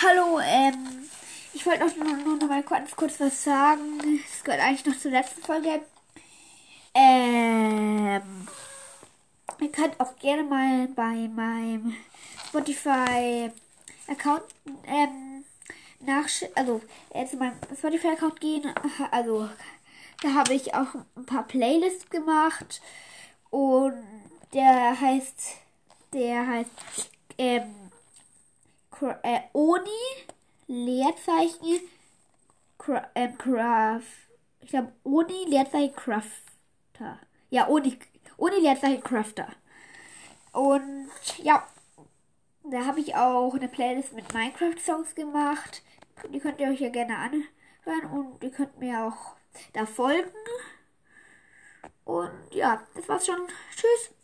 Hallo, 0.00 0.38
ähm, 0.38 1.08
ich 1.52 1.66
wollte 1.66 1.84
noch, 1.84 1.96
nur, 1.96 2.36
noch 2.36 2.48
mal 2.48 2.62
kurz, 2.62 2.94
kurz 2.94 3.18
was 3.18 3.42
sagen. 3.42 4.22
Es 4.32 4.44
gehört 4.44 4.62
eigentlich 4.62 4.86
noch 4.86 4.96
zur 4.96 5.10
letzten 5.10 5.42
Folge. 5.42 5.80
Ähm, 6.94 8.46
ihr 9.60 9.72
könnt 9.72 9.98
auch 9.98 10.16
gerne 10.20 10.44
mal 10.44 10.86
bei 10.94 11.26
meinem 11.26 11.96
Spotify-Account 12.46 14.44
ähm, 14.86 15.44
nach, 15.98 16.28
also 16.54 16.80
äh, 17.10 17.26
zu 17.26 17.36
meinem 17.36 17.56
Spotify-Account 17.76 18.40
gehen. 18.40 18.72
Also 19.10 19.48
da 20.22 20.32
habe 20.32 20.54
ich 20.54 20.74
auch 20.74 20.94
ein 21.16 21.26
paar 21.26 21.42
Playlists 21.48 22.08
gemacht 22.08 22.80
und 23.50 23.94
der 24.52 25.00
heißt, 25.00 25.56
der 26.12 26.46
heißt 26.46 26.70
ähm, 27.36 27.87
äh, 29.02 29.40
Oni 29.52 29.90
Leerzeichen 30.66 31.80
Cra 32.78 33.08
äh, 33.14 33.28
Craft. 33.28 34.02
Ich 34.60 34.70
glaube 34.70 34.92
Oni 35.04 35.46
Leerzeichen 35.46 35.94
Crafter. 35.94 37.18
Ja, 37.50 37.68
Oni, 37.68 37.98
Oni 38.36 38.56
Leerzeichen 38.56 39.02
Crafter. 39.02 39.48
Und 40.52 41.10
ja, 41.38 41.66
da 42.64 42.84
habe 42.84 43.00
ich 43.00 43.14
auch 43.14 43.54
eine 43.54 43.68
Playlist 43.68 44.12
mit 44.12 44.32
Minecraft-Songs 44.34 45.14
gemacht. 45.14 45.82
Die 46.32 46.40
könnt 46.40 46.60
ihr 46.60 46.68
euch 46.68 46.80
ja 46.80 46.90
gerne 46.90 47.16
anhören 47.16 48.10
und 48.12 48.42
ihr 48.42 48.50
könnt 48.50 48.78
mir 48.78 49.04
auch 49.04 49.36
da 49.72 49.86
folgen. 49.86 50.30
Und 52.04 52.30
ja, 52.50 52.82
das 52.94 53.08
war's 53.08 53.26
schon. 53.26 53.46
Tschüss. 53.74 54.17